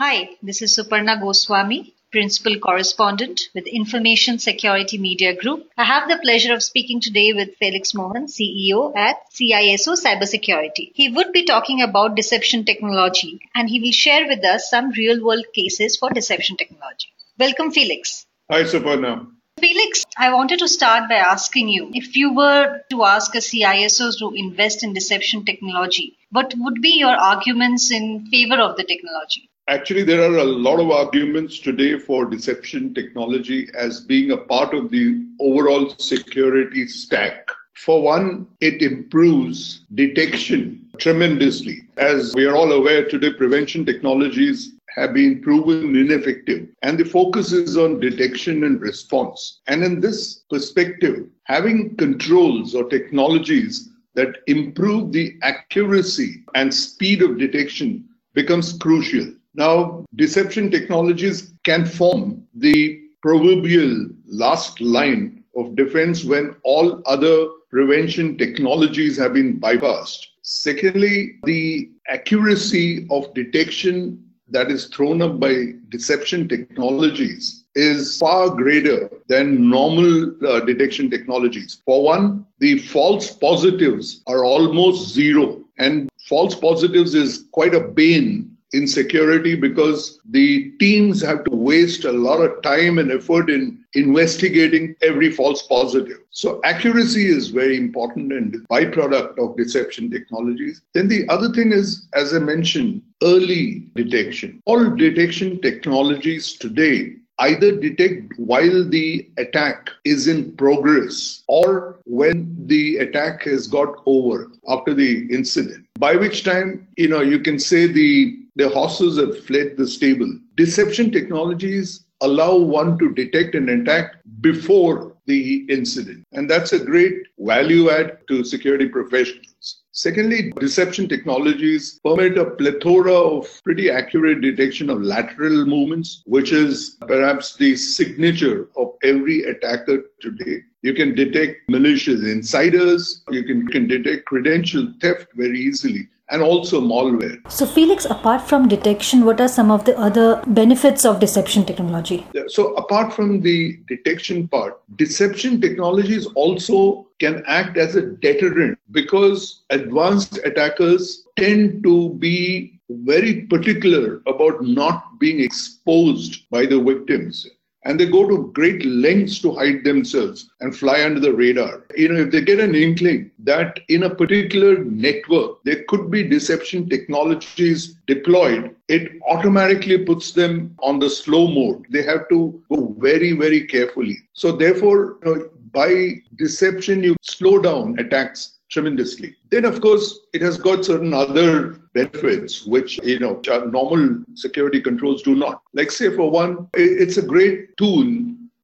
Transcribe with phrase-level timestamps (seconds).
[0.00, 5.66] Hi, this is Suparna Goswami, Principal Correspondent with Information Security Media Group.
[5.76, 10.92] I have the pleasure of speaking today with Felix Mohan, CEO at CISO Cybersecurity.
[10.94, 15.20] He would be talking about deception technology and he will share with us some real
[15.20, 17.08] world cases for deception technology.
[17.36, 18.24] Welcome, Felix.
[18.52, 19.26] Hi, Suparna.
[19.58, 24.16] Felix, I wanted to start by asking you if you were to ask a CISO
[24.20, 29.50] to invest in deception technology, what would be your arguments in favor of the technology?
[29.68, 34.72] Actually, there are a lot of arguments today for deception technology as being a part
[34.72, 37.46] of the overall security stack.
[37.74, 41.82] For one, it improves detection tremendously.
[41.98, 47.52] As we are all aware today, prevention technologies have been proven ineffective and the focus
[47.52, 49.60] is on detection and response.
[49.66, 57.36] And in this perspective, having controls or technologies that improve the accuracy and speed of
[57.36, 59.34] detection becomes crucial.
[59.58, 68.38] Now, deception technologies can form the proverbial last line of defense when all other prevention
[68.38, 70.26] technologies have been bypassed.
[70.42, 79.10] Secondly, the accuracy of detection that is thrown up by deception technologies is far greater
[79.26, 81.82] than normal uh, detection technologies.
[81.84, 88.56] For one, the false positives are almost zero, and false positives is quite a bane
[88.72, 93.82] in security because the teams have to waste a lot of time and effort in
[93.94, 96.18] investigating every false positive.
[96.30, 100.82] So accuracy is very important and byproduct of deception technologies.
[100.92, 104.60] Then the other thing is, as I mentioned, early detection.
[104.66, 112.96] All detection technologies today either detect while the attack is in progress or when the
[112.96, 117.86] attack has got over after the incident by which time you know you can say
[117.86, 120.36] the the horses have fled the stable.
[120.56, 126.26] Deception technologies allow one to detect an attack before the incident.
[126.32, 129.82] And that's a great value add to security professionals.
[129.92, 136.96] Secondly, deception technologies permit a plethora of pretty accurate detection of lateral movements, which is
[137.06, 140.62] perhaps the signature of every attacker today.
[140.82, 146.80] You can detect malicious insiders, you can, can detect credential theft very easily and also
[146.80, 147.38] malware.
[147.50, 152.26] So, Felix, apart from detection, what are some of the other benefits of deception technology?
[152.48, 159.62] So, apart from the detection part, deception technologies also can act as a deterrent because
[159.70, 167.46] advanced attackers tend to be very particular about not being exposed by the victims
[167.84, 171.84] and they go to great lengths to hide themselves and fly under the radar.
[171.96, 176.22] You know, if they get an inkling that in a particular network there could be
[176.22, 181.86] deception technologies deployed, it automatically puts them on the slow mode.
[181.90, 184.18] They have to go very, very carefully.
[184.32, 189.36] So, therefore, you know, by deception, you slow down attacks tremendously.
[189.50, 193.40] Then, of course, it has got certain other benefits which you know
[193.70, 195.62] normal security controls do not.
[195.74, 198.06] Like, say, for one, it's a great tool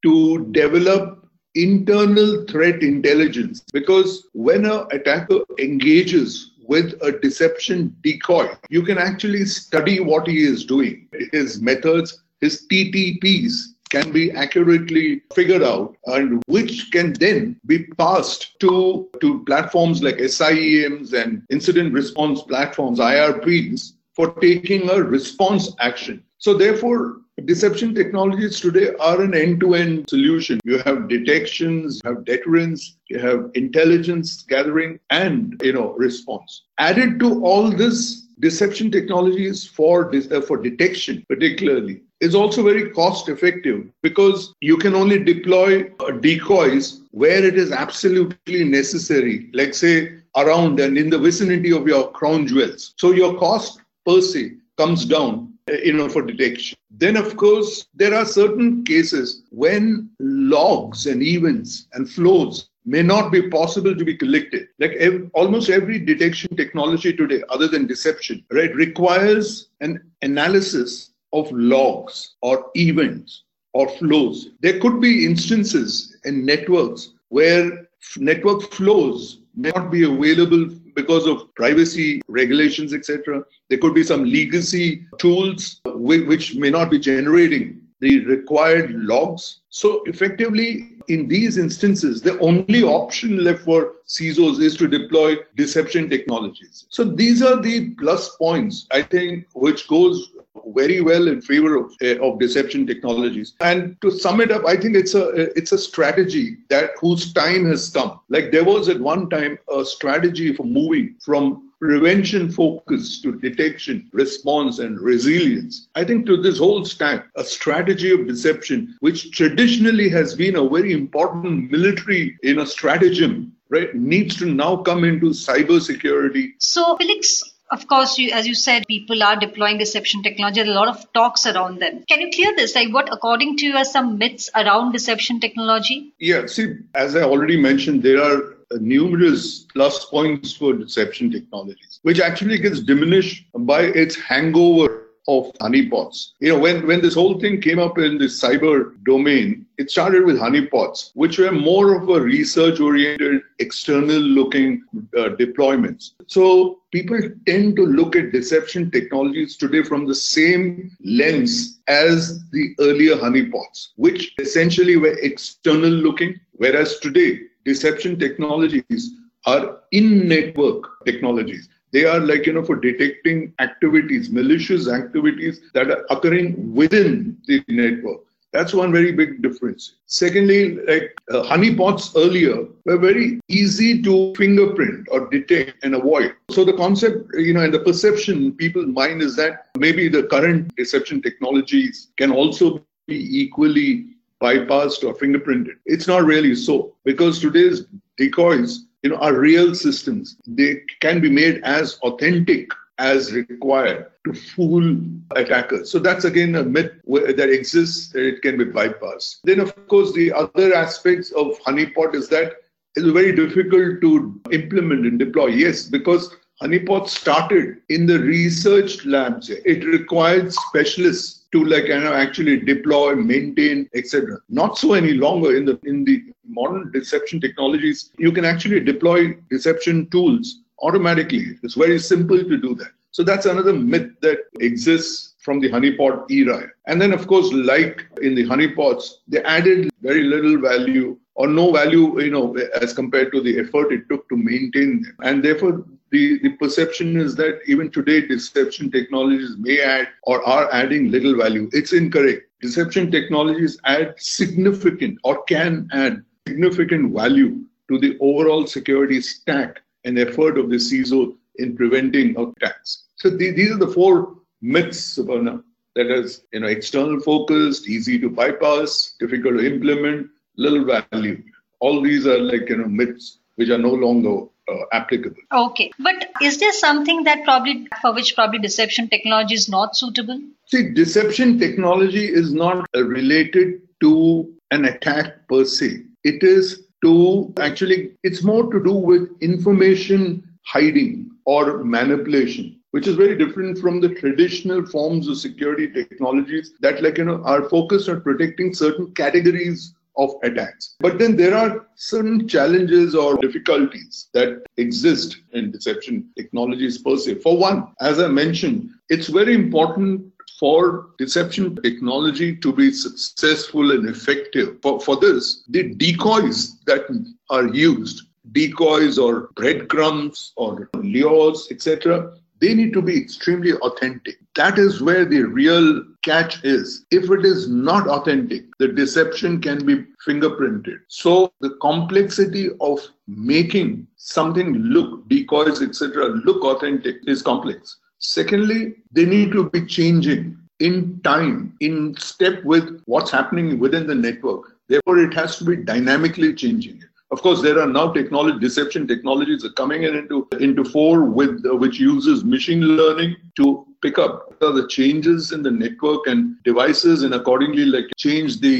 [0.04, 8.82] to develop internal threat intelligence because when an attacker engages with a deception decoy, you
[8.82, 15.62] can actually study what he is doing, his methods, his TTPs, can be accurately figured
[15.62, 22.42] out and which can then be passed to, to platforms like SIEMs and incident response
[22.42, 26.22] platforms, IRPs, for taking a response action.
[26.38, 30.60] So therefore, deception technologies today are an end-to-end solution.
[30.64, 36.64] You have detections, you have deterrence, you have intelligence gathering, and you know response.
[36.78, 43.28] Added to all this, deception technologies for uh, for detection, particularly, is also very cost
[43.28, 50.18] effective because you can only deploy uh, decoys where it is absolutely necessary, like say
[50.36, 52.94] around and in the vicinity of your crown jewels.
[52.98, 57.86] So your cost per se comes down uh, you know for detection then of course
[57.94, 64.04] there are certain cases when logs and events and flows may not be possible to
[64.04, 70.00] be collected like ev- almost every detection technology today other than deception right requires an
[70.22, 74.50] analysis of logs or events or flows.
[74.60, 81.52] There could be instances in networks where network flows may not be available because of
[81.54, 83.42] privacy regulations, etc.
[83.68, 89.60] There could be some legacy tools uh, which may not be generating the required logs.
[89.70, 96.08] So, effectively, in these instances, the only option left for CISOs is to deploy deception
[96.08, 96.86] technologies.
[96.88, 100.32] So, these are the plus points, I think, which goes
[100.68, 103.54] very well in favor of, uh, of deception technologies.
[103.60, 105.28] And to sum it up, I think it's a
[105.58, 108.20] it's a strategy that whose time has come.
[108.28, 114.08] Like there was at one time a strategy for moving from prevention focus to detection,
[114.12, 115.88] response, and resilience.
[115.94, 120.68] I think to this whole stack, a strategy of deception, which traditionally has been a
[120.68, 126.52] very important military in a stratagem, right, needs to now come into cybersecurity.
[126.58, 130.62] So, Felix, of course, you, as you said, people are deploying deception technology.
[130.62, 132.04] There are a lot of talks around them.
[132.08, 132.74] Can you clear this?
[132.74, 136.12] Like, what, according to you, are some myths around deception technology?
[136.18, 142.20] Yeah, see, as I already mentioned, there are numerous plus points for deception technologies, which
[142.20, 146.32] actually gets diminished by its hangover of honeypots.
[146.40, 150.24] You know, when, when this whole thing came up in the cyber domain, it started
[150.24, 154.84] with honeypots, which were more of a research oriented, external looking
[155.16, 156.10] uh, deployments.
[156.26, 162.74] So people tend to look at deception technologies today from the same lens as the
[162.78, 169.12] earlier honeypots, which essentially were external looking, whereas today deception technologies
[169.46, 171.68] are in network technologies.
[171.92, 177.62] They are like, you know, for detecting activities, malicious activities that are occurring within the
[177.68, 178.20] network.
[178.52, 179.96] That's one very big difference.
[180.06, 186.34] Secondly, like uh, honeypots earlier were very easy to fingerprint or detect and avoid.
[186.50, 190.74] So the concept, you know, and the perception people's mind is that maybe the current
[190.76, 194.13] deception technologies can also be equally
[194.44, 195.76] bypassed or fingerprinted.
[195.86, 197.84] It's not really so because today's
[198.18, 200.36] decoys, you know, are real systems.
[200.46, 204.84] They can be made as authentic as required to fool
[205.32, 205.90] attackers.
[205.90, 209.40] So that's again a myth that exists that it can be bypassed.
[209.44, 212.52] Then, of course, the other aspects of honeypot is that
[212.96, 215.46] it's very difficult to implement and deploy.
[215.46, 219.50] Yes, because honeypot started in the research labs.
[219.50, 224.38] It required specialists to like know actually deploy, maintain, etc.
[224.48, 226.16] Not so any longer in the in the
[226.46, 228.10] modern deception technologies.
[228.18, 231.46] You can actually deploy deception tools automatically.
[231.62, 232.92] It's very simple to do that.
[233.12, 236.68] So that's another myth that exists from the honeypot era.
[236.86, 241.72] And then, of course, like in the honeypots, they added very little value or no
[241.72, 245.16] value, you know, as compared to the effort it took to maintain them.
[245.22, 250.72] And therefore, the, the perception is that even today, deception technologies may add or are
[250.72, 251.68] adding little value.
[251.72, 252.42] It's incorrect.
[252.60, 260.18] Deception technologies add significant or can add significant value to the overall security stack and
[260.18, 263.04] effort of the CISO in preventing attacks.
[263.16, 265.62] So the, these are the four myths, Suparna,
[265.94, 271.42] that is, you know, external focused, easy to bypass, difficult to implement, little value.
[271.80, 275.36] All these are like, you know, myths which are no longer uh, applicable.
[275.52, 280.40] Okay, but is there something that probably for which probably deception technology is not suitable?
[280.66, 286.04] See, deception technology is not related to an attack per se.
[286.24, 293.16] It is to actually, it's more to do with information hiding or manipulation which is
[293.16, 298.08] very different from the traditional forms of security technologies that like you know are focused
[298.08, 300.96] on protecting certain categories of attacks.
[301.00, 307.36] But then there are certain challenges or difficulties that exist in deception technologies per se.
[307.36, 314.08] For one, as I mentioned, it's very important for deception technology to be successful and
[314.08, 314.78] effective.
[314.82, 317.02] For, for this, the decoys that
[317.50, 322.32] are used, decoys or breadcrumbs or lures, etc.,
[322.64, 324.38] they need to be extremely authentic.
[324.54, 327.04] That is where the real catch is.
[327.10, 331.00] If it is not authentic, the deception can be fingerprinted.
[331.08, 337.98] So the complexity of making something look, decoys, etc., look authentic is complex.
[338.18, 344.14] Secondly, they need to be changing in time, in step with what's happening within the
[344.14, 344.78] network.
[344.88, 347.02] Therefore, it has to be dynamically changing.
[347.34, 351.66] Of course, there are now technology deception technologies are coming in into into fore with
[351.68, 357.24] uh, which uses machine learning to pick up the changes in the network and devices
[357.24, 358.76] and accordingly like change the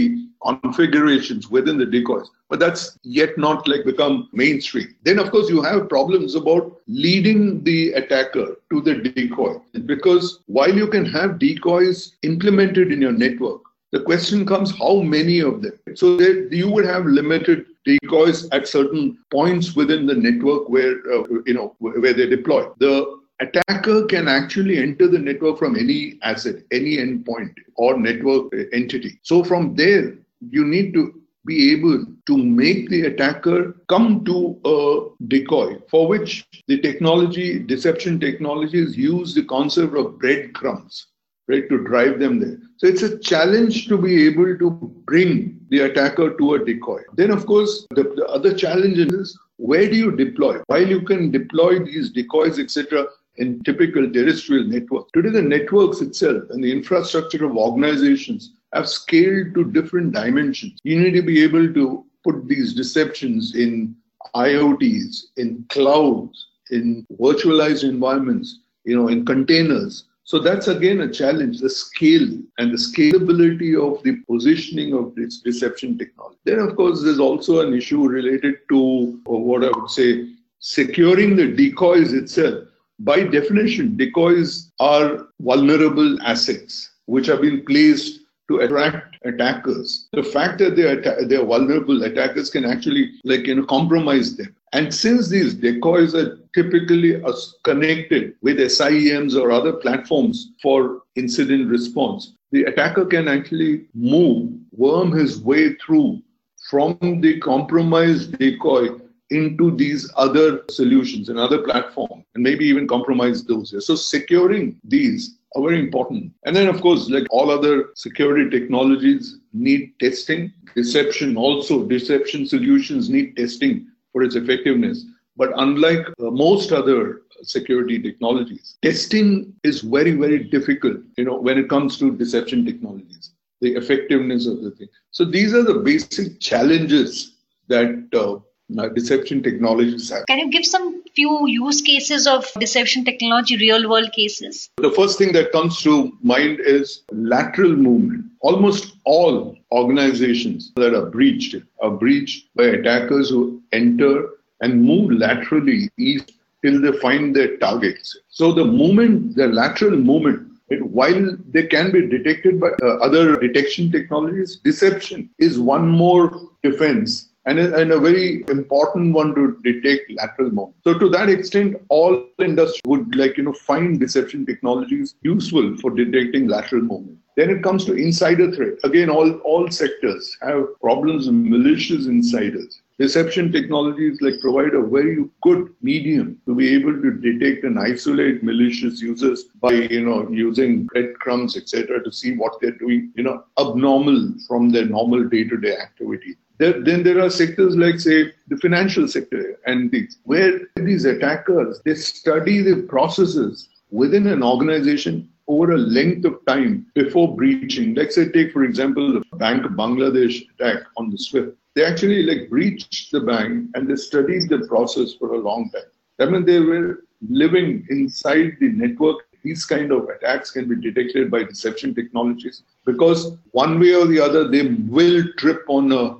[0.47, 2.31] configurations within the decoys.
[2.49, 4.95] But that's yet not like become mainstream.
[5.03, 9.55] Then of course you have problems about leading the attacker to the decoy.
[9.85, 13.63] Because while you can have decoys implemented in your network
[13.95, 15.79] the question comes how many of them?
[15.95, 21.55] So you would have limited decoys at certain points within the network where uh, you
[21.55, 22.67] know where they deploy.
[22.79, 29.19] The attacker can actually enter the network from any asset any endpoint or network entity.
[29.23, 30.15] So from there
[30.51, 36.47] you need to be able to make the attacker come to a decoy for which
[36.69, 41.09] the technology deception technologies use the concept of breadcrumbs
[41.49, 42.59] right, to drive them there.
[42.77, 44.71] So it's a challenge to be able to
[45.07, 47.03] bring the attacker to a decoy.
[47.15, 50.61] Then, of course, the, the other challenge is where do you deploy?
[50.67, 56.45] While you can deploy these decoys, etc., in typical terrestrial networks, today the networks itself
[56.51, 60.79] and the infrastructure of organizations have scaled to different dimensions.
[60.85, 63.97] You need to be able to put these deceptions in
[64.35, 70.05] IoTs, in clouds, in virtualized environments, you know, in containers.
[70.27, 72.27] So that's again a challenge, the scale
[72.59, 76.39] and the scalability of the positioning of this deception technology.
[76.45, 81.49] Then, of course, there's also an issue related to what I would say securing the
[81.49, 82.65] decoys itself.
[83.01, 90.09] By definition, decoys are vulnerable assets which have been placed to attract attackers.
[90.13, 94.37] The fact that they are, they are vulnerable attackers can actually like you know compromise
[94.37, 94.55] them.
[94.75, 97.23] And since these decoys are typically
[97.63, 105.13] connected with SIEMs or other platforms for incident response, the attacker can actually move, worm
[105.13, 106.21] his way through
[106.69, 108.89] from the compromised decoy
[109.31, 113.73] into these other solutions and other platforms and maybe even compromise those.
[113.87, 116.33] So securing these are very important.
[116.47, 120.53] And then, of course, like all other security technologies need testing.
[120.75, 125.05] Deception also, deception solutions need testing for its effectiveness.
[125.37, 131.59] But unlike uh, most other security technologies, testing is very, very difficult, you know, when
[131.59, 134.89] it comes to deception technologies, the effectiveness of the thing.
[135.11, 137.33] So these are the basic challenges
[137.69, 140.25] that uh, deception technologies have.
[140.27, 144.71] Can you give some few use cases of deception technology, real world cases?
[144.77, 148.27] The first thing that comes to mind is lateral movement.
[148.41, 154.29] Almost all organizations that are breached are breached by attackers who enter
[154.61, 158.17] and move laterally east till they find their targets.
[158.29, 163.37] So the movement, the lateral movement, it, while they can be detected by uh, other
[163.37, 169.59] detection technologies, deception is one more defense and a, and a very important one to
[169.63, 170.77] detect lateral movement.
[170.85, 175.91] So to that extent, all industry would like, you know, find deception technologies useful for
[175.91, 177.19] detecting lateral movement.
[177.37, 178.75] Then it comes to insider threat.
[178.85, 182.81] Again, all, all sectors have problems with malicious insiders.
[182.99, 188.45] Deception technologies like provide a very good medium to be able to detect and isolate
[188.45, 192.05] malicious users by you know using breadcrumbs etc.
[192.05, 196.37] to see what they're doing you know abnormal from their normal day-to-day activity.
[196.59, 201.81] There, then there are sectors like, say, the financial sector and these, where these attackers,
[201.85, 207.95] they study the processes within an organization over a length of time before breaching.
[207.95, 211.57] Let's say, take, for example, the Bank of Bangladesh attack on the SWIFT.
[211.75, 215.91] They actually like breached the bank and they studied the process for a long time.
[216.21, 221.31] I mean, they were living inside the network these kind of attacks can be detected
[221.31, 226.17] by deception technologies because one way or the other they will trip on a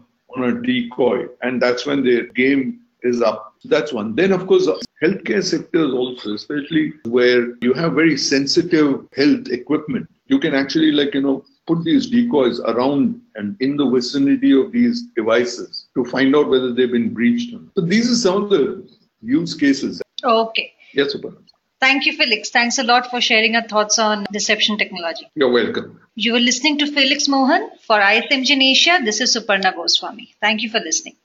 [0.63, 3.55] decoy, and that's when their game is up.
[3.65, 4.15] That's one.
[4.15, 4.69] Then, of course,
[5.03, 11.15] healthcare sectors also, especially where you have very sensitive health equipment, you can actually, like,
[11.15, 16.35] you know, put these decoys around and in the vicinity of these devices to find
[16.37, 17.55] out whether they've been breached.
[17.75, 18.87] So these are some of the
[19.23, 20.03] use cases.
[20.23, 20.73] Okay.
[20.93, 21.35] Yes, Super.
[21.81, 22.51] Thank you, Felix.
[22.51, 25.29] Thanks a lot for sharing your thoughts on deception technology.
[25.35, 26.01] You're welcome.
[26.15, 29.01] You were listening to Felix Mohan for ISMG in Asia.
[29.05, 30.35] This is Suparna Goswami.
[30.41, 31.17] Thank you for listening.